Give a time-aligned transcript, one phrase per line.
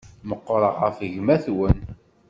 [0.27, 1.79] Meqqṛeɣ ɣef gma-twen.